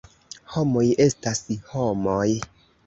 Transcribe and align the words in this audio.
Homoj 0.53 0.85
estas 1.07 1.45
homoj. 1.77 2.27